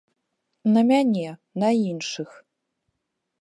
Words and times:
На 0.77 0.81
мяне, 0.91 1.25
на 1.65 1.69
іншых. 1.91 2.29